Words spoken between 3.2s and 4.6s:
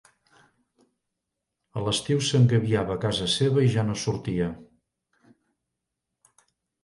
seva i ja no sortia.